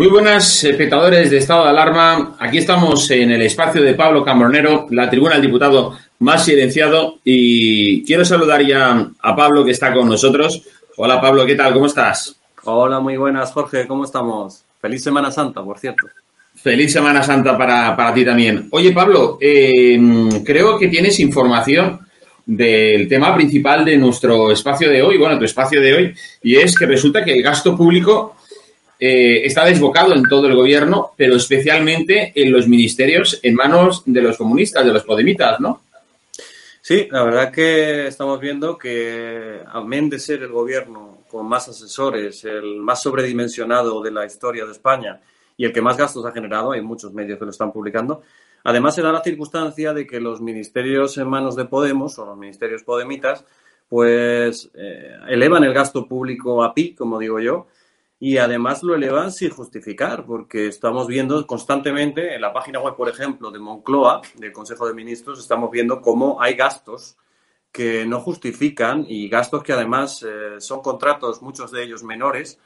[0.00, 2.34] Muy buenas, espectadores de Estado de Alarma.
[2.38, 7.18] Aquí estamos en el espacio de Pablo Cambronero, la tribuna del diputado más silenciado.
[7.22, 10.62] Y quiero saludar ya a Pablo que está con nosotros.
[10.96, 11.74] Hola Pablo, ¿qué tal?
[11.74, 12.34] ¿Cómo estás?
[12.64, 13.86] Hola, muy buenas, Jorge.
[13.86, 14.62] ¿Cómo estamos?
[14.80, 16.06] Feliz Semana Santa, por cierto.
[16.54, 18.68] Feliz Semana Santa para, para ti también.
[18.70, 20.00] Oye, Pablo, eh,
[20.42, 22.00] creo que tienes información
[22.46, 26.74] del tema principal de nuestro espacio de hoy, bueno, tu espacio de hoy, y es
[26.74, 28.36] que resulta que el gasto público
[29.02, 34.20] eh, está desbocado en todo el gobierno, pero especialmente en los ministerios en manos de
[34.20, 35.80] los comunistas, de los podemitas, ¿no?
[36.82, 42.44] Sí, la verdad que estamos viendo que, amén de ser el gobierno con más asesores,
[42.44, 45.20] el más sobredimensionado de la historia de España
[45.56, 48.22] y el que más gastos ha generado, hay muchos medios que lo están publicando,
[48.64, 52.36] además se da la circunstancia de que los ministerios en manos de Podemos o los
[52.36, 53.46] ministerios podemitas,
[53.88, 57.66] pues eh, elevan el gasto público a pi, como digo yo,
[58.22, 63.08] y además lo elevan sin justificar, porque estamos viendo constantemente en la página web, por
[63.08, 67.16] ejemplo, de Moncloa, del Consejo de Ministros, estamos viendo cómo hay gastos
[67.72, 72.60] que no justifican y gastos que además eh, son contratos, muchos de ellos menores,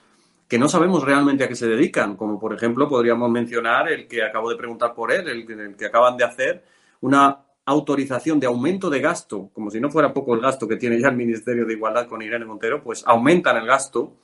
[0.49, 4.25] que no sabemos realmente a qué se dedican, como por ejemplo podríamos mencionar el que
[4.25, 6.65] acabo de preguntar por él, el, el que acaban de hacer,
[7.01, 11.01] una autorización de aumento de gasto, como si no fuera poco el gasto que tiene
[11.01, 14.17] ya el Ministerio de Igualdad con Irene Montero, pues aumentan el gasto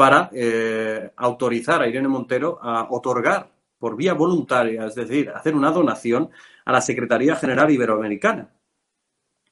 [0.00, 5.70] para eh, autorizar a Irene Montero a otorgar por vía voluntaria, es decir, hacer una
[5.70, 6.30] donación
[6.64, 8.50] a la Secretaría General Iberoamericana.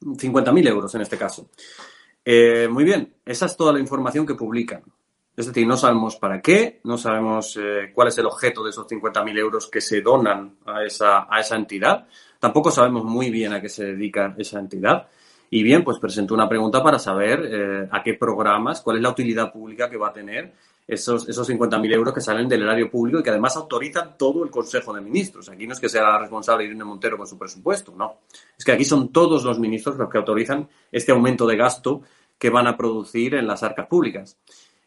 [0.01, 1.51] 50.000 euros en este caso.
[2.25, 4.85] Eh, muy bien, esa es toda la información que publican.
[5.37, 8.87] Es decir, no sabemos para qué, no sabemos eh, cuál es el objeto de esos
[8.87, 12.09] 50.000 euros que se donan a esa, a esa entidad.
[12.39, 15.09] Tampoco sabemos muy bien a qué se dedica esa entidad.
[15.51, 19.11] Y bien, pues presentó una pregunta para saber eh, a qué programas, cuál es la
[19.11, 20.53] utilidad pública que va a tener
[20.87, 24.51] esos, esos 50.000 euros que salen del erario público y que además autorizan todo el
[24.51, 25.49] Consejo de Ministros.
[25.49, 28.21] Aquí no es que sea la responsable Irene Montero con su presupuesto, no.
[28.57, 32.03] Es que aquí son todos los ministros los que autorizan este aumento de gasto
[32.39, 34.39] que van a producir en las arcas públicas.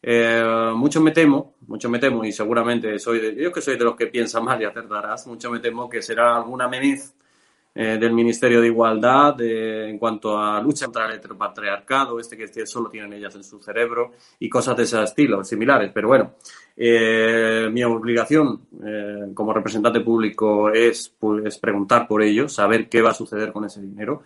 [0.01, 3.83] Eh, mucho me temo, mucho me temo, y seguramente soy de, yo que soy de
[3.83, 7.13] los que piensan mal y acertarás, mucho me temo que será alguna menez
[7.75, 12.89] eh, del Ministerio de Igualdad en cuanto a lucha contra el heteropatriarcado, este que solo
[12.89, 15.91] tienen ellas en su cerebro y cosas de ese estilo, similares.
[15.93, 16.35] Pero bueno,
[16.77, 23.01] eh, mi obligación, eh, eh, como representante público es pues, preguntar por ello, saber qué
[23.01, 24.23] va a suceder con ese dinero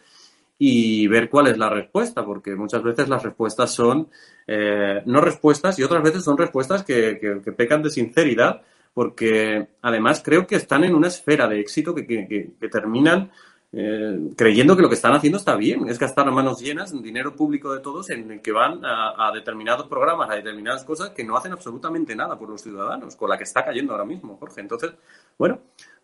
[0.58, 4.08] y ver cuál es la respuesta, porque muchas veces las respuestas son
[4.48, 8.62] eh, no respuestas y otras veces son respuestas que, que, pecan de sinceridad,
[8.96, 13.30] porque además creo que están en una esfera de éxito que, que terminan
[13.78, 17.36] eh, creyendo que lo que están haciendo está bien, es gastar a manos llenas dinero
[17.36, 21.36] público de todos en el que van a, determinados programas, a determinadas cosas que no
[21.36, 24.62] hacen absolutamente nada por los ciudadanos, con la que está cayendo ahora mismo, Jorge.
[24.62, 24.94] Entonces,
[25.38, 25.60] bueno,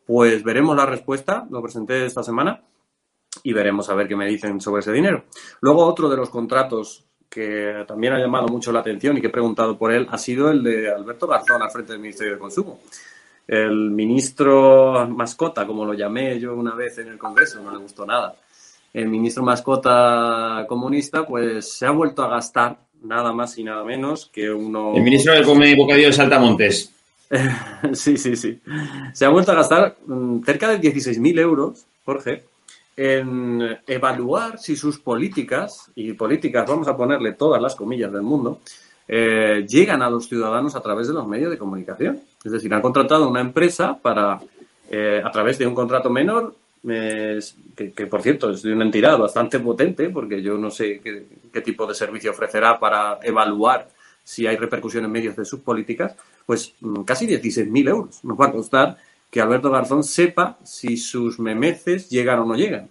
[0.06, 2.62] pues veremos la respuesta, lo presenté esta semana
[3.42, 5.24] y veremos a ver qué me dicen sobre ese dinero.
[5.62, 9.32] Luego, otro de los contratos que también ha llamado mucho la atención y que he
[9.32, 12.80] preguntado por él ha sido el de Alberto Garzón al frente del Ministerio de Consumo
[13.52, 18.06] el ministro mascota, como lo llamé yo una vez en el Congreso, no le gustó
[18.06, 18.34] nada.
[18.94, 24.30] El ministro mascota comunista, pues se ha vuelto a gastar nada más y nada menos
[24.32, 24.94] que uno.
[24.96, 26.94] El ministro de come bocadillo de Saltamontes.
[27.94, 28.62] sí, sí, sí.
[29.14, 32.46] Se ha vuelto a gastar mm, cerca de 16.000 euros, Jorge,
[32.96, 38.60] en evaluar si sus políticas, y políticas vamos a ponerle todas las comillas del mundo,
[39.08, 42.22] eh, llegan a los ciudadanos a través de los medios de comunicación.
[42.44, 44.40] Es decir, han contratado una empresa para,
[44.90, 49.60] eh, a través de un contrato menor, que, por cierto es de una entidad bastante
[49.60, 53.88] potente, porque yo no sé qué, tipo de servicio ofrecerá para evaluar
[54.24, 56.16] si hay repercusión en medios de sus políticas,
[56.46, 58.24] pues mm, casi 16.000 euros.
[58.24, 58.98] Nos va a costar
[59.32, 62.90] que Alberto Garzón sepa si sus memeces llegan o no llegan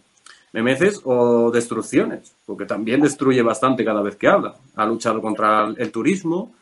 [0.53, 4.55] memeces o destrucciones, porque también destruye bastante cada vez que habla.
[4.77, 6.55] Ha luchado contra el turismo,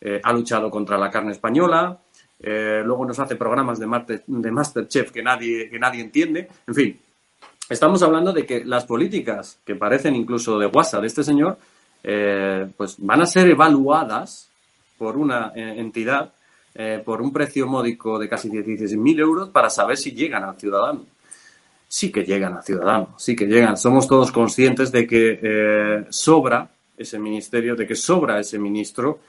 [0.00, 1.98] eh, ha luchado contra la carne española,
[2.40, 6.48] eh, luego nos hace programas de, Masterchef que nadie, que nadie entiende.
[6.66, 7.00] En fin,
[7.68, 11.58] estamos hablando de que las políticas que parecen incluso de WhatsApp de este señor,
[12.02, 14.50] eh, pues van a ser evaluadas
[14.98, 16.32] por una entidad
[17.04, 21.06] por un precio módico de casi 16.000 euros para saber si llegan al ciudadano
[21.94, 23.76] sí que llegan a Ciudadanos, sí que llegan.
[23.76, 26.68] Somos todos conscientes de que eh, sobra
[26.98, 29.20] ese ministerio, de que sobra ese ministro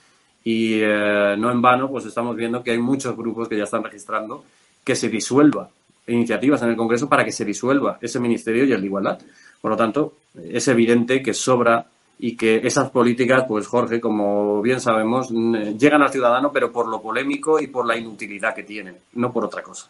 [0.44, 3.84] y eh, no en vano, pues estamos viendo que hay muchos grupos que ya están
[3.84, 4.44] registrando
[4.84, 5.70] que se disuelva
[6.08, 9.20] iniciativas en el Congreso para que se disuelva ese ministerio y el de igualdad.
[9.62, 11.86] Por lo tanto, es evidente que sobra
[12.20, 17.02] y que esas políticas, pues Jorge, como bien sabemos, llegan al ciudadano, pero por lo
[17.02, 19.90] polémico y por la inutilidad que tienen, no por otra cosa.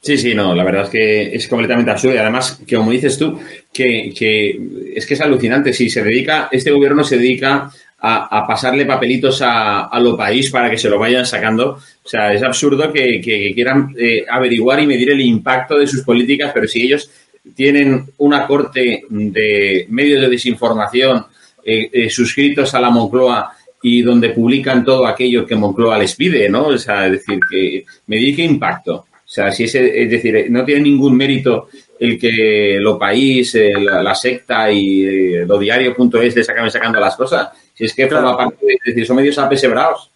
[0.00, 3.16] Sí, sí, no, la verdad es que es completamente absurdo y además, que como dices
[3.16, 3.38] tú,
[3.72, 5.72] que, es que es alucinante.
[5.72, 7.70] Si se dedica, este gobierno se dedica
[8.00, 11.78] a, pasarle papelitos a, a lo país para que se lo vayan sacando.
[12.04, 16.50] O sea, es absurdo que, quieran eh, averiguar y medir el impacto de sus políticas,
[16.52, 17.08] pero si ellos
[17.54, 21.26] tienen una corte de medios de desinformación
[21.64, 23.52] eh, eh, suscritos a la Moncloa
[23.82, 26.68] y donde publican todo aquello que Moncloa les pide, ¿no?
[26.68, 28.94] O sea, es decir, que medir qué impacto.
[28.94, 31.68] O sea, si es, es decir, no tiene ningún mérito
[31.98, 37.16] el que lo país, eh, la, secta y eh, lo diario.es les acaben sacando las
[37.16, 37.48] cosas.
[37.72, 40.10] Si es que forma parte de, es decir, son medios apesebrados.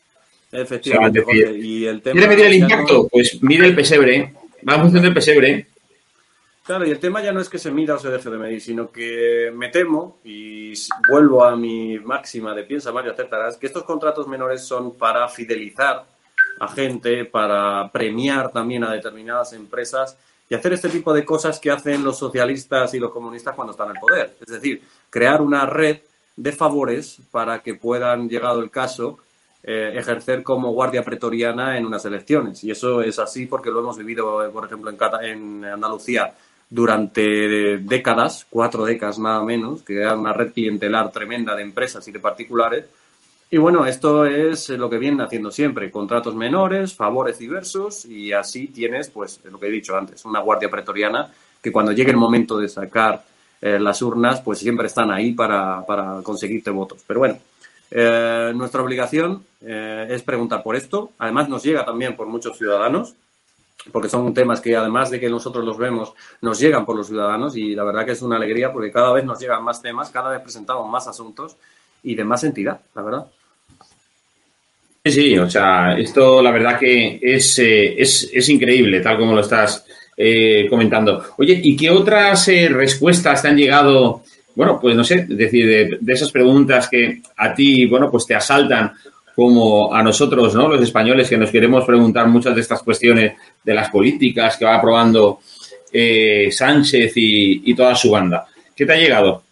[0.53, 1.23] Efectivamente.
[1.59, 3.09] y el tema ¿Quiere medir el impacto?
[3.11, 4.33] Pues mide el pesebre.
[4.69, 5.67] Va en función del pesebre.
[6.67, 8.61] Claro, y el tema ya no es que se mida o se deje de medir,
[8.61, 10.73] sino que me temo, y
[11.09, 16.05] vuelvo a mi máxima de piensa Mario acertarás, que estos contratos menores son para fidelizar
[16.59, 20.19] a gente, para premiar también a determinadas empresas
[20.49, 23.91] y hacer este tipo de cosas que hacen los socialistas y los comunistas cuando están
[23.91, 24.37] en poder.
[24.41, 25.99] Es decir, crear una red
[26.35, 29.19] de favores para que puedan, llegado el caso,
[29.63, 32.65] eh, ejercer como guardia pretoriana en unas elecciones.
[32.65, 34.91] Y eso es así porque lo hemos vivido, eh, por ejemplo,
[35.23, 36.35] en Andalucía
[36.69, 42.13] durante décadas, cuatro décadas nada menos, que era una red clientelar tremenda de empresas y
[42.13, 42.87] de particulares,
[43.49, 48.67] y bueno, esto es lo que vienen haciendo siempre, contratos menores, favores diversos y así
[48.67, 51.33] tienes, pues, lo que he dicho antes, una guardia pretoriana
[51.63, 53.25] que cuando llegue el momento de sacar
[53.61, 57.03] eh, las urnas, pues siempre están ahí para, para conseguirte votos.
[57.07, 57.39] Pero bueno,
[57.91, 61.13] eh, nuestra obligación eh, es preguntar por esto.
[61.19, 63.15] Además, nos llega también por muchos ciudadanos,
[63.93, 67.57] porque son temas que además de que nosotros los vemos, nos llegan por los ciudadanos
[67.57, 70.31] y la verdad que es una alegría porque cada vez nos llegan más temas, cada
[70.31, 71.57] vez presentamos más asuntos
[72.03, 73.27] y de más entidad, la verdad.
[75.05, 79.41] Sí, o sea, esto la verdad que es, eh, es, es increíble, tal como lo
[79.41, 81.23] estás eh, comentando.
[81.39, 84.23] Oye, ¿y qué otras eh, respuestas te han llegado?
[84.55, 88.93] Bueno, pues no sé, decir, de, esas preguntas que a ti, bueno, pues te asaltan
[89.37, 90.67] como a nosotros, ¿no?
[90.67, 94.77] Los españoles que nos queremos preguntar muchas de estas cuestiones de las políticas que va
[94.77, 95.41] aprobando
[96.51, 98.47] Sánchez y, y toda su banda.
[98.75, 99.43] ¿Qué te ha llegado?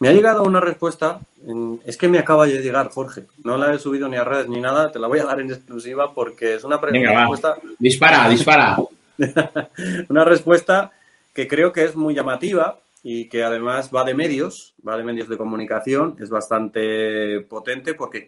[0.00, 1.20] Me ha llegado una respuesta,
[1.84, 3.24] es que me acaba de llegar, Jorge.
[3.44, 5.50] No la he subido ni a redes ni nada, te la voy a dar en
[5.50, 7.56] exclusiva porque es una, respuesta.
[7.78, 8.76] Dispara, dispara.
[10.08, 10.90] una respuesta
[11.32, 15.28] que creo que es muy llamativa y que además va de medios, va de medios
[15.28, 18.26] de comunicación, es bastante potente porque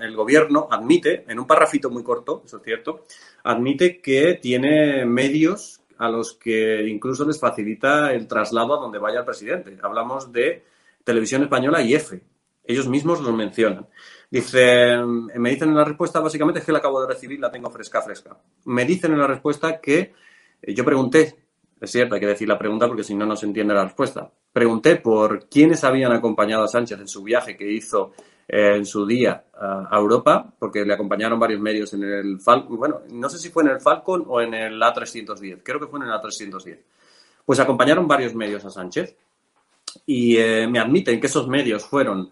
[0.00, 3.04] el gobierno admite, en un parrafito muy corto, eso es cierto,
[3.44, 9.20] admite que tiene medios a los que incluso les facilita el traslado a donde vaya
[9.20, 9.78] el presidente.
[9.80, 10.64] Hablamos de
[11.04, 12.20] Televisión Española y EFE.
[12.64, 13.86] Ellos mismos los mencionan.
[14.28, 17.70] Dice, me dicen en la respuesta, básicamente es que la acabo de recibir, la tengo
[17.70, 18.36] fresca, fresca.
[18.64, 20.12] Me dicen en la respuesta que
[20.60, 21.36] eh, yo pregunté,
[21.80, 24.30] es cierto, hay que decir la pregunta porque si no, no se entiende la respuesta.
[24.52, 28.12] Pregunté por quiénes habían acompañado a Sánchez en su viaje que hizo
[28.48, 33.00] eh, en su día a Europa, porque le acompañaron varios medios en el Falcon, bueno,
[33.10, 36.06] no sé si fue en el Falcon o en el A310, creo que fue en
[36.06, 36.78] el A310.
[37.44, 39.16] Pues acompañaron varios medios a Sánchez
[40.06, 42.30] y eh, me admiten que esos medios fueron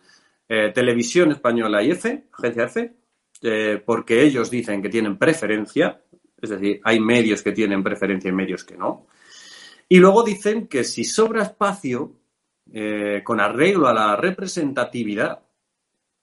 [0.49, 2.97] eh, Televisión Española y EFE, Agencia EFE,
[3.85, 6.01] porque ellos dicen que tienen preferencia,
[6.41, 9.07] es decir, hay medios que tienen preferencia y medios que no.
[9.89, 12.13] Y luego dicen que si sobra espacio,
[13.25, 15.41] con arreglo a la representatividad,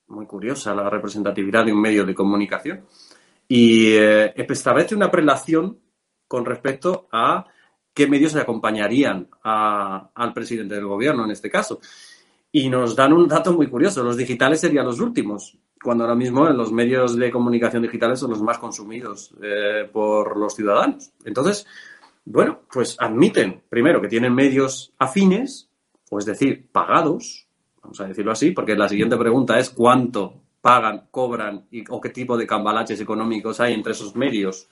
[0.07, 2.85] muy curiosa la representatividad de un medio de comunicación,
[3.47, 5.79] y establece una prelación
[6.27, 7.45] con respecto a
[7.93, 11.79] qué medios le acompañarían al presidente del gobierno en este caso.
[12.51, 16.47] Y nos dan un dato muy curioso, los digitales serían los últimos, cuando ahora mismo
[16.49, 21.11] los medios de comunicación digitales son los más consumidos eh, por los ciudadanos.
[21.25, 21.65] Entonces,
[22.25, 25.69] bueno, pues admiten, primero, que tienen medios afines,
[26.09, 27.47] o es decir, pagados,
[27.81, 32.09] vamos a decirlo así, porque la siguiente pregunta es cuánto pagan, cobran y, o qué
[32.09, 34.67] tipo de cambalaches económicos hay entre esos medios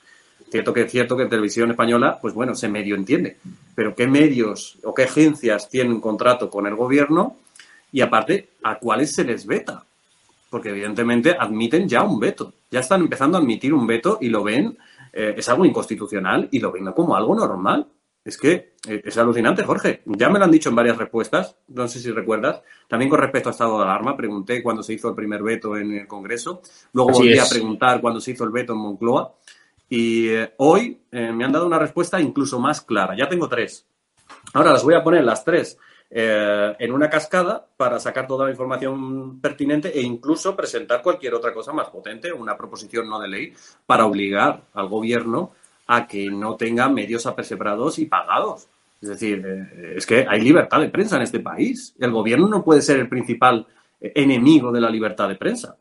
[0.52, 3.38] Cierto que es cierto que televisión española, pues bueno, se medio entiende.
[3.74, 7.38] Pero qué medios o qué agencias tienen contrato con el gobierno
[7.92, 9.86] y aparte, ¿a cuáles se les veta?
[10.50, 12.54] Porque evidentemente admiten ya un veto.
[12.70, 14.78] Ya están empezando a admitir un veto y lo ven,
[15.14, 17.88] eh, es algo inconstitucional y lo ven como algo normal.
[18.24, 20.04] Es que eh, es alucinante, Jorge.
[20.06, 22.62] Ya me lo han dicho en varias respuestas, no sé si recuerdas.
[22.88, 25.92] También con respecto a estado de alarma, pregunté cuándo se hizo el primer veto en
[25.94, 26.62] el Congreso.
[26.94, 29.36] Luego volví a preguntar cuándo se hizo el veto en Moncloa.
[29.90, 33.16] Y eh, hoy me han dado una respuesta incluso más clara.
[33.18, 33.88] Ya tengo tres.
[34.54, 35.78] Ahora las voy a poner las tres
[36.14, 41.54] eh, en una cascada para sacar toda la información pertinente e incluso presentar cualquier otra
[41.54, 43.54] cosa más potente, una proposición no de ley,
[43.86, 45.54] para obligar al gobierno
[45.88, 48.68] a que no tenga medios apercebrados y pagados.
[49.02, 49.46] Es decir,
[49.96, 51.96] es que hay libertad de prensa en este país.
[51.98, 53.66] El gobierno no puede ser el principal
[54.00, 55.78] enemigo de la libertad de prensa.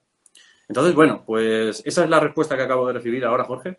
[0.68, 3.78] Entonces, bueno, pues esa es la respuesta que acabo de recibir ahora, Jorge.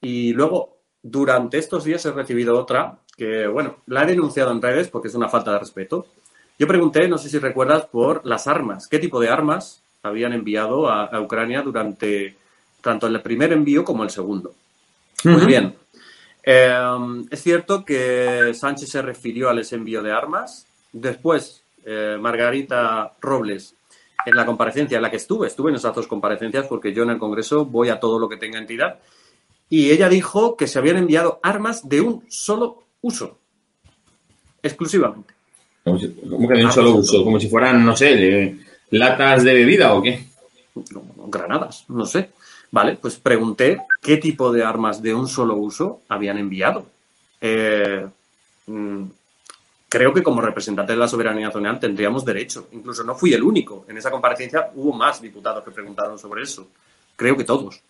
[0.00, 4.88] Y luego, durante estos días he recibido otra que, bueno, la he denunciado en redes
[4.88, 6.06] porque es una falta de respeto.
[6.58, 8.88] Yo pregunté, no sé si recuerdas, por las armas.
[8.88, 12.34] ¿Qué tipo de armas habían enviado a, Ucrania durante
[12.80, 14.54] tanto el primer envío como el segundo?
[15.24, 15.74] Muy bien.
[16.42, 20.66] Em, es cierto que Sánchez se refirió al envío de armas.
[20.90, 23.74] Después, eh, Margarita Robles
[24.24, 27.10] en la comparecencia en la que estuve, estuve en esas dos comparecencias porque yo en
[27.10, 28.98] el Congreso voy a todo lo que tenga entidad,
[29.68, 33.38] y ella dijo que se habían enviado armas de un solo uso,
[34.62, 35.34] exclusivamente.
[35.84, 37.24] ¿Cómo, que de un solo uso?
[37.24, 38.56] ¿Como si fueran, no sé,
[38.90, 40.30] latas de bebida o qué?
[41.30, 42.30] granadas, no sé.
[42.70, 46.86] Vale, pues pregunté qué tipo de armas de un solo uso habían enviado.
[47.40, 48.06] Eh,
[48.66, 49.04] mm,
[49.88, 52.68] creo que como representante de la soberanía nacional tendríamos derecho.
[52.72, 53.84] Incluso no fui el único.
[53.88, 56.68] En esa comparecencia hubo más diputados que preguntaron sobre eso.
[57.16, 57.82] Creo que todos.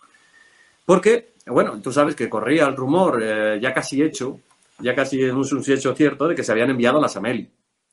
[0.86, 4.40] Porque, bueno, tú sabes que corría el rumor eh, ya casi hecho,
[4.82, 7.48] ya casi es un hecho cierto, de que se habían enviado las AMELI,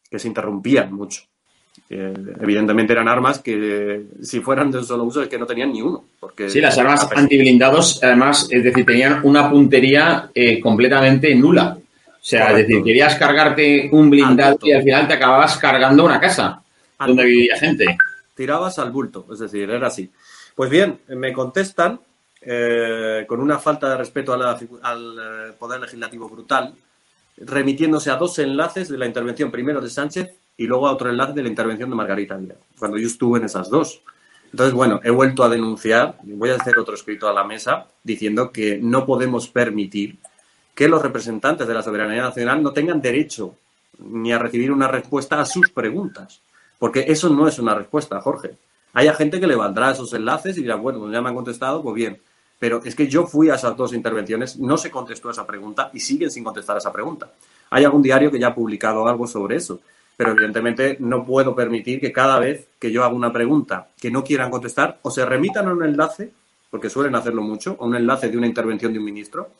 [0.10, 1.24] que se interrumpían mucho.
[1.90, 5.72] Eh, evidentemente eran armas que si fueran de un solo uso es que no tenían
[5.72, 6.06] ni uno.
[6.20, 11.78] Porque sí, las armas antiblindados, además, es decir, tenían una puntería eh, completamente nula.
[12.10, 16.20] O sea, es decir, querías cargarte un blindado y al final te acababas cargando una
[16.20, 16.62] casa
[17.00, 17.86] donde vivía gente.
[18.36, 20.12] Tirabas al bulto, es decir, era así.
[20.56, 22.02] Pues bien, me contestan
[22.42, 26.74] eh, con una falta de respeto al eh, Poder Legislativo brutal,
[27.38, 31.34] remitiéndose a dos enlaces de la intervención primero de Sánchez y luego a otro enlace
[31.34, 34.02] de la intervención de Margarita Díaz, cuando yo estuve en esas dos.
[34.52, 38.52] Entonces, bueno, he vuelto a denunciar, voy a hacer otro escrito a la mesa diciendo
[38.52, 40.18] que no podemos permitir
[40.74, 43.56] que los representantes de la soberanía nacional no tengan derecho
[44.00, 46.42] ni a recibir una respuesta a sus preguntas.
[46.80, 48.58] Porque eso no es una respuesta, Jorge.
[48.94, 51.82] Hay gente que le valdrá esos enlaces y dirá, bueno, pues ya me han contestado,
[51.82, 52.22] pues bien.
[52.60, 56.00] Pero es que yo fui a esas dos intervenciones, no se contestó esa pregunta y
[56.00, 57.32] siguen sin contestar esa pregunta.
[57.70, 59.80] Hay algún diario que ya ha publicado algo sobre eso.
[60.16, 64.24] pero evidentemente no puedo permitir que cada vez que yo haga una pregunta que no
[64.24, 66.32] quieran contestar, o se remitan a un enlace,
[66.72, 69.52] porque suelen hacerlo mucho, a un enlace de una intervención de un ministro,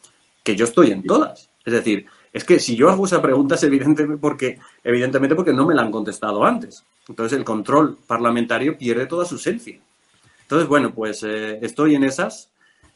[0.44, 1.52] que yo estoy en todas.
[1.64, 5.66] Es decir, es que si yo hago esa pregunta es evidentemente porque, evidentemente porque no
[5.68, 6.84] me la han contestado antes.
[7.08, 9.80] Entonces el control parlamentario pierde toda su esencia.
[10.42, 12.50] Entonces, bueno, pues eh, estoy en esas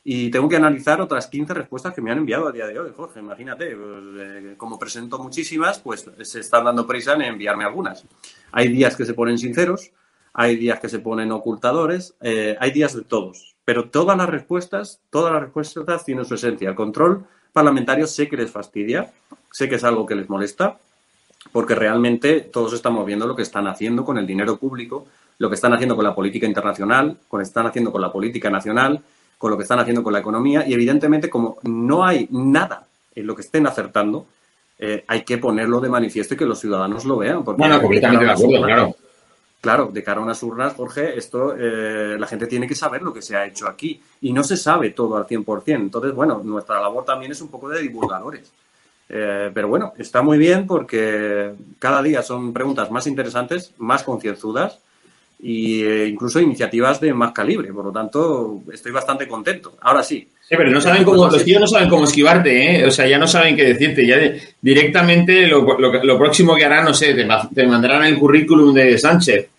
[0.04, 2.92] y tengo que analizar otras 15 respuestas que me han enviado a día de hoy,
[2.96, 3.20] Jorge.
[3.20, 8.04] Imagínate, pues, eh, como presento muchísimas, pues se están dando prisa en enviarme algunas.
[8.52, 9.92] Hay días que se ponen sinceros,
[10.34, 13.56] hay días que se ponen ocultadores, eh, hay días de todos.
[13.64, 16.70] Pero todas las respuestas, todas las respuestas tienen su esencia.
[16.70, 19.12] El control parlamentario sé que les fastidia,
[19.52, 20.80] sé que es algo que les molesta,
[21.52, 25.06] porque realmente todos estamos viendo lo que están haciendo con el dinero público,
[25.38, 28.50] lo que están haciendo con la política internacional, lo que están haciendo con la política
[28.50, 29.04] nacional
[29.42, 33.26] con lo que están haciendo con la economía y evidentemente como no hay nada en
[33.26, 34.28] lo que estén acertando,
[34.78, 37.44] eh, hay que ponerlo de manifiesto y que los ciudadanos lo vean.
[37.44, 38.96] Porque bueno, completamente de acuerdo, claro.
[39.60, 43.12] Claro, de cara a unas urnas, Jorge, esto eh, la gente tiene que saber lo
[43.12, 45.76] que se ha hecho aquí y no se sabe todo al 100%.
[45.76, 48.52] Entonces, bueno, nuestra labor también es un poco de divulgadores.
[49.10, 54.78] Eh, pero bueno, está muy bien porque cada día son preguntas más interesantes, más concienzudas
[55.44, 57.74] e incluso iniciativas de más calibre.
[57.74, 59.74] Por lo tanto, estoy bastante contento.
[59.82, 60.28] Ahora sí.
[60.42, 62.86] Sí, pero no saben cómo, los tíos no saben cómo esquivarte, ¿eh?
[62.86, 64.06] O sea, ya no saben qué decirte.
[64.06, 64.18] Ya
[64.62, 69.50] directamente lo, lo, próximo que harán, no sé, te, mandarán el currículum de Sánchez.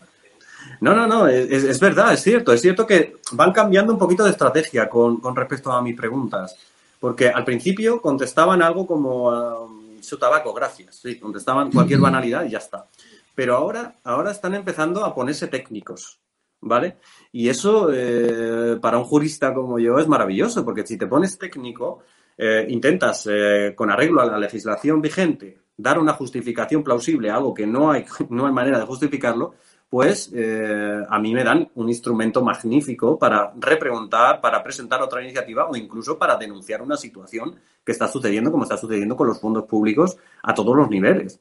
[0.80, 2.52] No, no, no, es, es, verdad, es cierto.
[2.52, 6.56] Es cierto que van cambiando un poquito de estrategia con, con respecto a mis preguntas.
[7.00, 11.00] Porque al principio contestaban algo como um, su tabaco, gracias.
[11.02, 12.86] Sí, contestaban cualquier banalidad y ya está.
[13.34, 16.20] Pero ahora, ahora están empezando a ponerse técnicos,
[16.60, 16.98] ¿vale?
[17.32, 22.00] Y eso eh, para un jurista como yo es maravilloso, porque si te pones técnico,
[22.36, 27.54] eh, intentas, eh, con arreglo a la legislación vigente, dar una justificación plausible a algo
[27.54, 29.54] que no hay, no hay manera de justificarlo,
[29.88, 35.76] pues a mí me dan un instrumento magnífico para repreguntar, para presentar otra iniciativa o
[35.76, 40.16] incluso para denunciar una situación que está sucediendo como está sucediendo con los fondos públicos
[40.42, 41.40] a todos los niveles.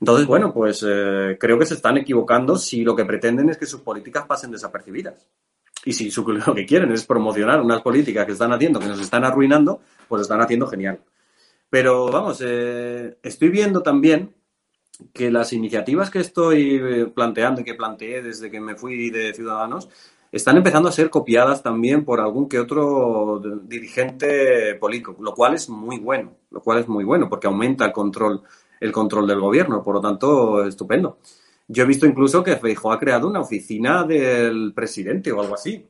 [0.00, 3.66] Entonces, bueno, pues eh, creo que se están equivocando si lo que pretenden es que
[3.66, 5.26] sus políticas pasen desapercibidas.
[5.84, 6.10] Y si
[6.46, 10.22] lo que quieren es promocionar unas políticas que están haciendo, que nos están arruinando, pues
[10.22, 11.00] están haciendo genial.
[11.70, 14.34] Pero vamos, eh, estoy viendo también
[15.12, 19.34] que las iniciativas que estoy eh, planteando y que planteé desde que me fui de
[19.34, 19.88] Ciudadanos
[20.32, 25.68] están empezando a ser copiadas también por algún que otro dirigente político, lo cual es
[25.68, 28.42] muy bueno, lo cual es muy bueno porque aumenta el control
[28.80, 29.82] el control del gobierno.
[29.82, 31.18] Por lo tanto, estupendo.
[31.68, 35.86] Yo he visto incluso que Feijóo ha creado una oficina del presidente o algo así.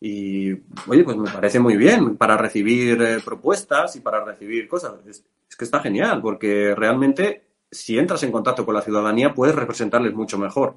[0.00, 0.52] Y,
[0.88, 4.94] oye, pues me parece muy bien para recibir eh, propuestas y para recibir cosas.
[5.06, 5.24] Es,
[5.56, 10.38] que está genial, porque realmente si entras en contacto con la ciudadanía puedes representarles mucho
[10.38, 10.76] mejor.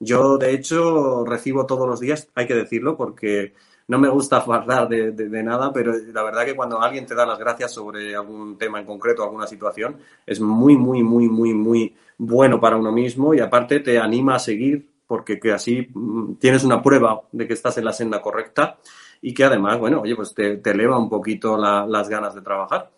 [0.00, 3.54] Yo, de hecho, recibo todos los días, hay que decirlo, porque
[3.86, 7.26] no me gusta hablar de, de, nada, pero la verdad que cuando alguien te da
[7.26, 11.94] las gracias sobre algún tema en concreto, alguna situación, es muy, muy, muy, muy, muy
[12.16, 16.64] bueno para uno mismo y aparte te anima a seguir porque que así mm, tienes
[16.64, 18.78] una prueba de que estás en la senda correcta
[19.20, 22.90] y que además, bueno, oye, pues te, eleva un poquito las ganas de trabajar.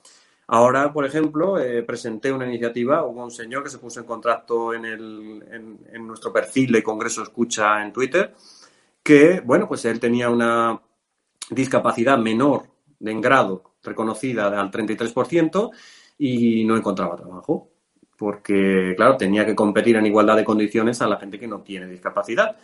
[0.49, 4.73] Ahora, por ejemplo, eh, presenté una iniciativa, hubo un señor que se puso en contacto
[4.73, 8.33] en, el, en, en nuestro perfil de Congreso Escucha en Twitter,
[9.07, 10.81] que, bueno, pues él tenía una
[11.49, 12.65] discapacidad menor
[12.99, 15.71] de en grado reconocida al 33%
[16.19, 17.69] y no encontraba trabajo,
[18.19, 21.87] porque, claro, tenía que competir en igualdad de condiciones a la gente que no tiene
[21.87, 22.57] discapacidad.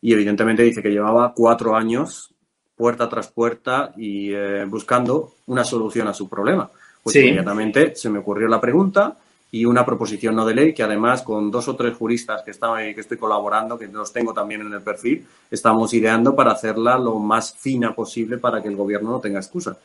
[0.00, 2.32] Y evidentemente dice que llevaba cuatro años
[2.76, 6.70] puerta tras puerta y eh, buscando una solución a su problema.
[7.02, 9.18] Pues inmediatamente se me ocurrió la pregunta
[9.50, 12.76] y una proposición no de ley que además con dos o tres juristas que, están,
[12.94, 17.18] que estoy colaborando, que los tengo también en el perfil, estamos ideando para hacerla lo
[17.18, 19.78] más fina posible para que el gobierno no tenga excusa.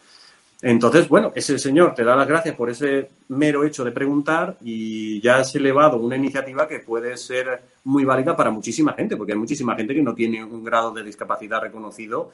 [0.61, 5.19] Entonces, bueno, ese señor te da las gracias por ese mero hecho de preguntar y
[5.19, 9.37] ya has elevado una iniciativa que puede ser muy válida para muchísima gente, porque hay
[9.37, 12.31] muchísima gente que no tiene un grado de discapacidad reconocido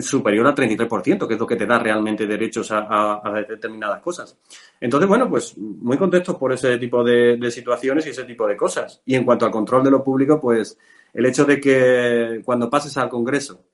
[0.00, 4.36] superior al 33%, que es lo que te da realmente derechos a, determinadas cosas.
[4.80, 9.02] Entonces, bueno, pues muy contentos por ese tipo de, situaciones y ese tipo de cosas.
[9.04, 10.78] Y en cuanto al control de lo público, pues
[11.12, 13.64] el hecho de que cuando pases al Congreso,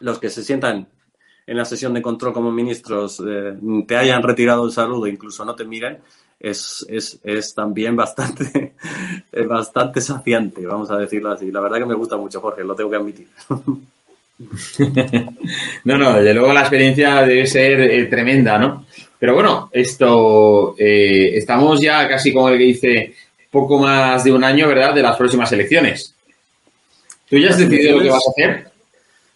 [0.00, 0.88] los que se sientan
[1.46, 5.54] en la sesión de control como ministros eh, te hayan retirado el saludo, incluso no
[5.54, 5.98] te miren,
[6.38, 8.76] es, es, es también bastante,
[9.48, 11.50] bastante saciante, vamos a decirlo así.
[11.50, 13.28] La verdad que me gusta mucho, Jorge, lo tengo que admitir.
[15.84, 18.86] no, no, desde luego la experiencia debe ser eh, tremenda, ¿no?
[19.18, 23.14] Pero bueno, esto, eh, estamos ya casi como el que dice,
[23.50, 26.14] poco más de un año, ¿verdad?, de las próximas elecciones.
[27.28, 28.69] ¿Tú ya has decidido lo que vas a hacer?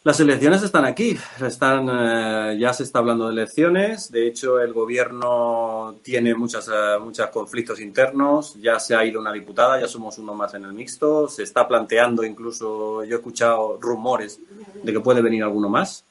[0.04, 4.74] Las elecciones están aquí, están, eh, ya se está hablando de elecciones, de hecho el
[4.74, 10.18] gobierno tiene muchas, eh, muchos conflictos internos, ya se ha ido una diputada, ya somos
[10.18, 14.40] uno más en el mixto, se está planteando incluso, yo he escuchado rumores
[14.82, 16.04] de que puede venir alguno más.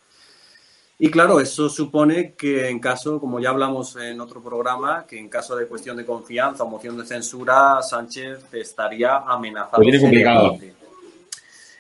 [0.98, 5.30] Y claro, eso supone que en caso, como ya hablamos en otro programa, que en
[5.30, 9.84] caso de cuestión de confianza o moción de censura, Sánchez estaría amenazado.
[9.84, 10.58] Pues complicado.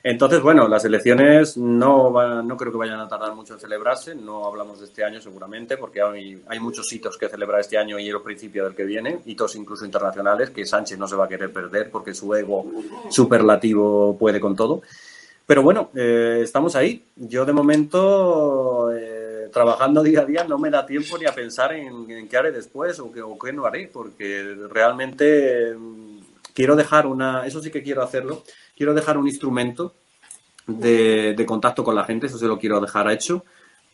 [0.05, 4.13] Entonces, bueno, las elecciones no, no creo que vayan a tardar mucho en celebrarse.
[4.13, 8.09] No hablamos de este año seguramente, porque hay, muchos hitos que celebrar este año y
[8.09, 11.53] el principio del que viene, hitos incluso internacionales que Sánchez no se va a querer
[11.53, 12.65] perder porque su ego
[13.09, 14.81] superlativo puede con todo.
[15.45, 17.05] Pero bueno, eh, estamos ahí.
[17.15, 21.73] Yo de momento, eh, trabajando día a día, no me da tiempo ni a pensar
[21.73, 25.73] en, qué haré después o qué, no haré, porque realmente
[26.53, 28.43] quiero dejar una, eso sí que quiero hacerlo,
[28.75, 29.93] quiero dejar un instrumento
[30.67, 33.43] de, contacto con la gente, eso se lo quiero dejar hecho,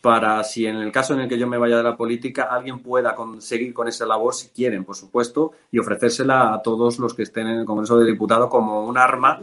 [0.00, 2.78] para si en el caso en el que yo me vaya de la política, alguien
[2.78, 7.24] pueda conseguir con esa labor, si quieren, por supuesto, y ofrecérsela a todos los que
[7.24, 9.40] estén en el Congreso de Diputados como un arma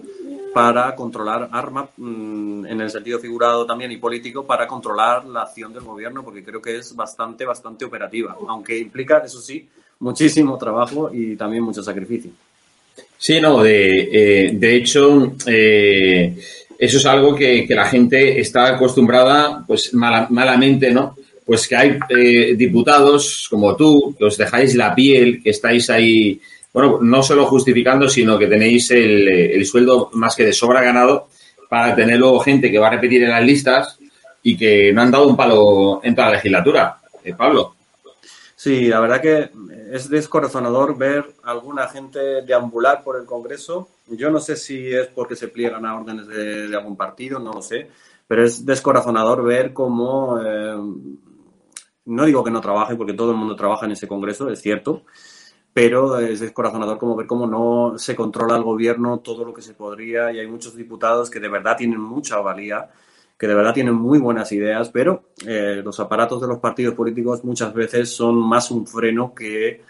[0.54, 5.72] para controlar, arma mm, en el sentido figurado también y político, para controlar la acción
[5.72, 11.12] del gobierno, porque creo que es bastante, bastante operativa, aunque implica, eso sí, muchísimo trabajo
[11.14, 12.32] y también mucho sacrificio.
[13.18, 16.36] Sí, no, de, eh, de hecho, eh,
[16.78, 21.16] eso es algo que, la gente está acostumbrada, pues malamente, ¿no?
[21.46, 26.40] Pues que hay eh, diputados como tú, que os dejáis la piel, que estáis ahí,
[26.72, 31.30] bueno, no solo justificando, sino que tenéis el, el sueldo más que de sobra ganado
[31.70, 33.98] para tener luego gente que va a repetir en las listas
[34.44, 36.98] y que no han dado un palo en toda la legislatura.
[37.38, 37.77] Pablo.
[38.60, 39.52] Sí, la verdad que
[39.92, 43.88] es descorazonador ver a alguna gente deambular por el Congreso.
[44.08, 47.62] Yo no sé si es porque se pliegan a órdenes de, algún partido, no lo
[47.62, 47.88] sé,
[48.26, 50.76] pero es descorazonador ver cómo, eh,
[52.06, 55.04] no digo que no trabaje, porque todo el mundo trabaja en ese Congreso, es cierto,
[55.72, 59.76] pero es descorazonador como ver cómo no se controla el gobierno todo lo que se
[59.76, 62.90] podría y hay muchos diputados que de verdad tienen mucha valía
[63.38, 67.44] que de verdad tienen muy buenas ideas, pero eh, los aparatos de los partidos políticos
[67.44, 69.84] muchas veces son más un freno que,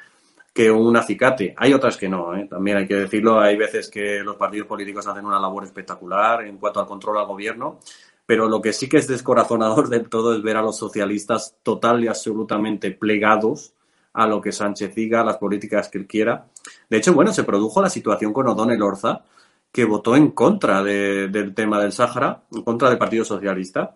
[0.53, 1.53] que un acicate.
[1.55, 2.47] Hay otras que no, ¿eh?
[2.49, 3.39] también hay que decirlo.
[3.39, 7.27] Hay veces que los partidos políticos hacen una labor espectacular en cuanto al control al
[7.27, 7.79] gobierno,
[8.25, 12.03] pero lo que sí que es descorazonador del todo es ver a los socialistas total
[12.03, 13.73] y absolutamente plegados
[14.11, 16.47] a lo que Sánchez diga, a las políticas que él quiera.
[16.89, 19.21] De hecho, bueno, se produjo la situación con O'Donnell Orza,
[19.77, 23.95] que votó en contra del tema del Sáhara, en contra del Partido Socialista,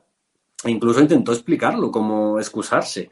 [0.63, 3.09] e incluso intentó explicarlo, como excusarse.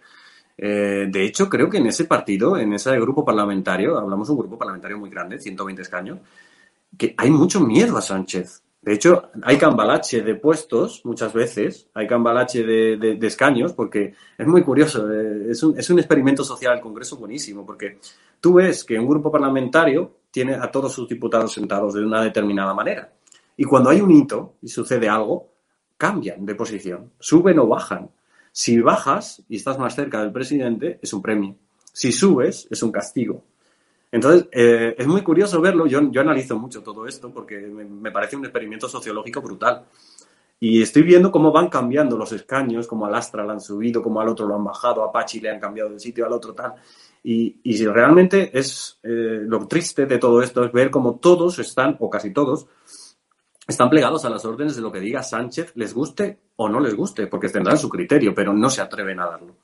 [0.56, 4.56] Eh, de hecho, creo que en ese partido, en ese grupo parlamentario, hablamos un grupo
[4.56, 6.20] parlamentario muy grande, 120 escaños,
[6.96, 8.62] que hay mucho miedo a Sánchez.
[8.84, 14.62] De hecho, hay cambalache de puestos muchas veces, hay cambalache de, escaños, porque es muy
[14.62, 17.98] curioso, eh, es, un, es un experimento social el Congreso buenísimo, porque
[18.40, 22.74] tú ves que un grupo parlamentario tiene a todos sus diputados sentados de una determinada
[22.74, 23.12] manera.
[23.58, 25.50] Y cuando hay un hito y sucede algo,
[25.98, 28.10] cambian de posición, suben o bajan.
[28.52, 31.56] Si bajas y estás más cerca del presidente, es un premio.
[31.92, 33.44] Si subes, es un castigo.
[34.12, 35.86] Entonces, eh, es muy curioso verlo.
[35.86, 39.86] Yo, analizo mucho todo esto porque me, parece un experimento sociológico brutal.
[40.60, 44.20] Y estoy viendo cómo van cambiando los escaños, como al Astra lo han subido, como
[44.20, 46.76] al otro lo han bajado, a Apache le han cambiado de sitio al otro tal.
[47.24, 51.98] Y, y realmente es eh, lo triste de todo esto es ver cómo todos están,
[52.00, 52.68] o casi todos,
[53.68, 56.96] están plegados a las órdenes de lo que diga Sánchez, les guste o no les
[56.96, 59.58] guste, porque tendrán su criterio, pero no se atreven a darlo.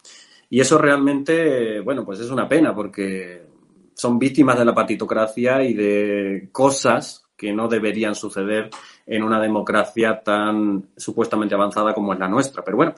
[0.50, 3.48] Y eso realmente, bueno, pues es una pena, porque
[3.96, 8.70] son víctimas de la partitocracia y de cosas que no deberían suceder
[9.06, 12.64] en una democracia tan supuestamente avanzada como es la nuestra.
[12.64, 12.96] Pero bueno,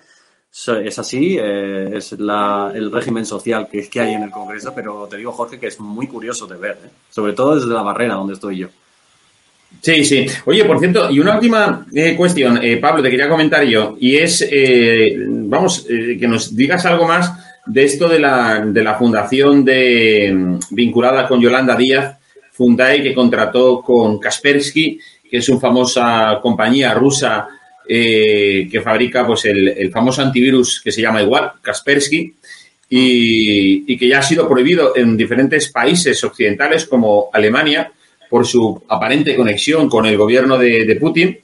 [0.66, 5.18] es así, eh, es el régimen social que, que hay en el Congreso, pero te
[5.18, 6.90] digo, Jorge, que es muy curioso de ver, ¿eh?
[7.10, 8.68] sobre todo desde la barrera donde estoy yo.
[9.82, 10.26] Sí, sí.
[10.46, 14.50] Oye, por cierto, y una última eh, cuestión, Pablo, te quería comentar yo, y es,
[15.28, 17.32] vamos, que nos digas algo más
[17.66, 22.18] de esto de la, de la fundación de, vinculada con Yolanda Díaz,
[22.54, 27.48] Fundae, que contrató con Kaspersky, que es una famosa compañía rusa
[27.88, 32.34] eh, que fabrica pues el, famoso antivirus que se llama igual, Kaspersky,
[32.90, 37.92] y, que ya ha sido prohibido en diferentes países occidentales como Alemania
[38.30, 41.40] por su aparente conexión con el gobierno de, Putin.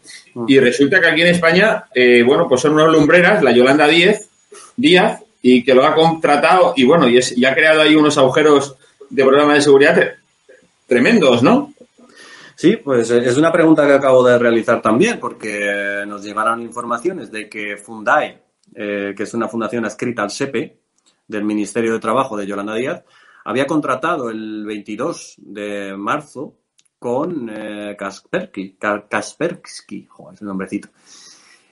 [0.47, 4.27] Y resulta que aquí en España, eh, bueno, pues son unas lumbreras, la Yolanda Díaz,
[4.75, 8.17] Díaz, y que lo ha contratado y bueno, y, es, y ha creado ahí unos
[8.17, 8.75] agujeros
[9.09, 10.13] de programa de seguridad
[10.87, 11.72] tremendos, ¿no?
[12.55, 17.31] Sí, pues eh, es una pregunta que acabo de realizar también, porque nos llegaron informaciones
[17.31, 18.41] de que Fundai,
[18.75, 20.79] eh, que es una fundación adscrita al SEPE,
[21.27, 23.03] del Ministerio de Trabajo de Yolanda Díaz,
[23.45, 26.59] había contratado el 22 de marzo
[26.99, 30.89] con eh, Kaspersky, Kaspersky, joder, ese nombrecito.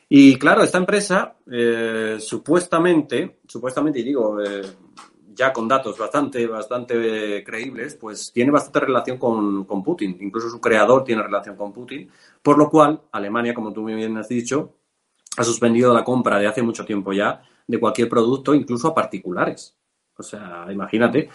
[0.09, 4.61] Y claro, esta empresa eh, supuestamente, supuestamente, y digo, eh,
[5.33, 10.17] ya con datos bastante, bastante creíbles, pues tiene bastante relación con, con, Putin.
[10.21, 12.09] Incluso su creador tiene relación con Putin.
[12.41, 14.73] Por lo cual, Alemania, como tú muy bien has dicho,
[15.37, 19.75] ha suspendido la compra de hace mucho tiempo ya de cualquier producto, incluso a particulares.
[20.17, 21.29] O sea, imagínate.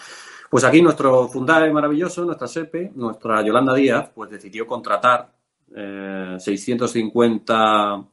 [0.50, 5.32] Pues aquí nuestro Fundae maravilloso, nuestra SEPE, nuestra Yolanda Díaz, pues decidió contratar
[5.68, 8.04] 650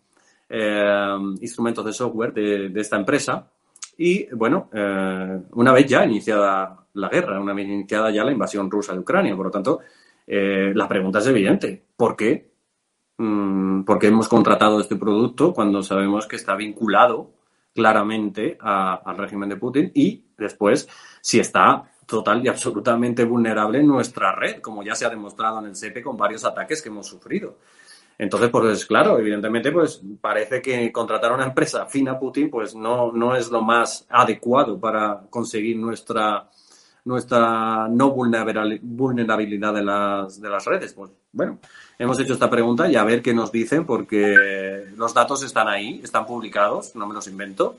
[0.50, 3.48] eh, eh, instrumentos de software de, esta empresa.
[3.97, 8.69] Y bueno, eh, una vez ya iniciada la guerra, una vez iniciada ya la invasión
[8.69, 9.36] rusa de Ucrania.
[9.36, 9.79] Por lo tanto,
[10.25, 11.84] la pregunta es evidente.
[11.95, 12.53] ¿Por qué?
[13.17, 17.32] Mm, ¿Por qué hemos contratado este producto cuando sabemos que está vinculado
[17.73, 20.88] claramente al régimen de Putin y después
[21.21, 25.75] si está total y absolutamente vulnerable nuestra red, como ya se ha demostrado en el
[25.75, 27.58] SEPE con varios ataques que hemos sufrido.
[28.17, 33.12] Entonces, pues claro, evidentemente, pues parece que contratar a una empresa fina Putin, pues no,
[33.12, 36.49] no es lo más adecuado para conseguir nuestra,
[37.06, 40.93] nuestra no vulnerabilidad de las, de las redes.
[40.93, 41.58] Pues bueno,
[41.97, 45.99] hemos hecho esta pregunta y a ver qué nos dicen, porque los datos están ahí,
[46.04, 47.76] están publicados, no me los invento.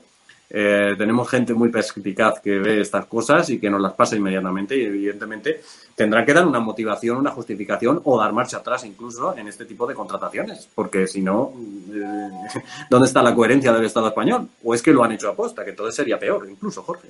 [0.49, 4.77] Eh, tenemos gente muy perspicaz que ve estas cosas y que nos las pasa inmediatamente
[4.77, 5.61] y evidentemente
[5.95, 9.87] tendrán que dar una motivación, una justificación o dar marcha atrás incluso en este tipo
[9.87, 11.51] de contrataciones, porque si no,
[11.91, 12.29] eh,
[12.89, 14.47] ¿dónde está la coherencia del Estado español?
[14.63, 17.07] ¿O es que lo han hecho a posta, que entonces sería peor incluso, Jorge?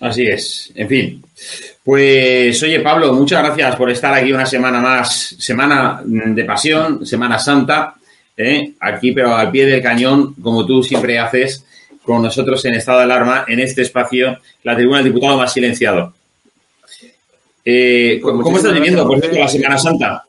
[0.00, 1.24] Así es, en fin.
[1.84, 7.38] Pues oye Pablo, muchas gracias por estar aquí una semana más, semana de pasión, Semana
[7.38, 7.94] Santa,
[8.36, 8.74] ¿eh?
[8.80, 11.66] aquí pero al pie del cañón, como tú siempre haces
[12.04, 16.14] con nosotros en estado de alarma en este espacio, la tribuna del diputado más silenciado.
[17.64, 20.24] Eh, pues ¿Cómo estás viviendo, por ejemplo, la Semana Santa?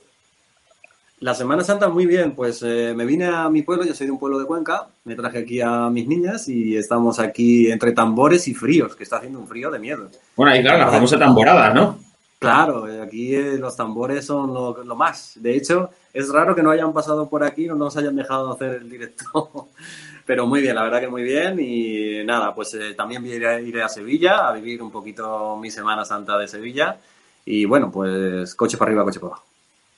[1.20, 4.12] La Semana Santa muy bien, pues eh, me vine a mi pueblo, yo soy de
[4.12, 8.48] un pueblo de Cuenca, me traje aquí a mis niñas y estamos aquí entre tambores
[8.48, 10.10] y fríos, que está haciendo un frío de miedo.
[10.36, 12.00] Bueno, ahí claro, la famosa tamborada, ¿no?
[12.40, 15.34] Claro, aquí eh, los tambores son lo, lo, más.
[15.36, 18.82] De hecho, es raro que no hayan pasado por aquí, no nos hayan dejado hacer
[18.82, 19.70] el directo
[20.32, 21.60] pero muy bien, la verdad que muy bien.
[21.60, 26.06] Y nada, pues eh, también iré, iré, a Sevilla a vivir un poquito mi Semana
[26.06, 26.96] Santa de Sevilla.
[27.44, 29.46] Y bueno, pues coche para arriba, coche para abajo.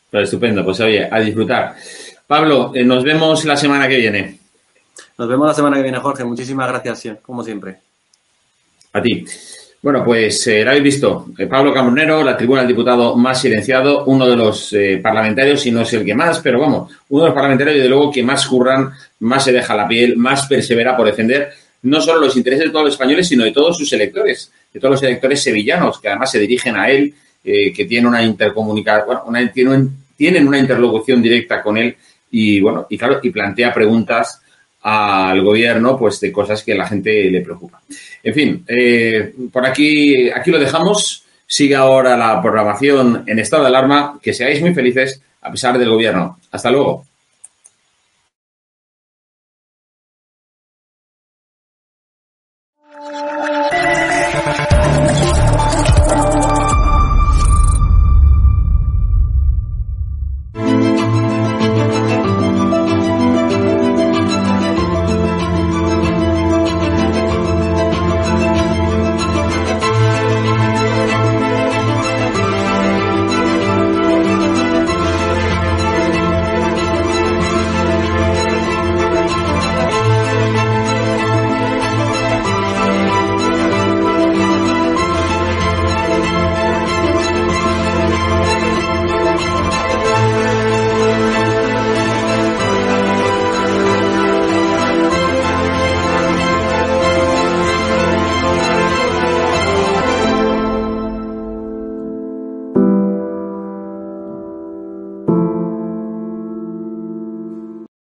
[0.10, 1.76] Pues estupendo, pues oye, a disfrutar.
[2.26, 4.40] Pablo, eh, nos vemos la semana que viene.
[5.20, 6.24] Nos vemos la semana que viene, Jorge.
[6.24, 7.78] Muchísimas gracias, como siempre.
[8.92, 9.24] A ti.
[9.84, 11.26] Bueno, pues eh, lo habéis visto.
[11.38, 15.72] Eh, Pablo Camonero, la tribuna del diputado más silenciado, uno de los eh, parlamentarios, y
[15.72, 18.48] no es el que más, pero vamos, uno de los parlamentarios, de luego, que más
[18.48, 22.72] curran, más se deja la piel, más persevera por defender no solo los intereses de
[22.72, 26.32] todos los españoles, sino de todos sus electores, de todos los electores sevillanos, que además
[26.32, 31.78] se dirigen a él, que tiene una intercomunicación, bueno, tienen, tienen una interlocución directa con
[31.78, 31.94] él
[32.32, 34.42] y, bueno, y claro, y plantea preguntas
[34.84, 37.82] al gobierno, pues de cosas que a la gente le preocupa.
[38.22, 41.24] En fin, eh, por aquí, aquí lo dejamos.
[41.46, 44.20] Sigue ahora la programación en estado de alarma.
[44.22, 46.40] Que seáis muy felices a pesar del gobierno.
[46.52, 47.06] Hasta luego.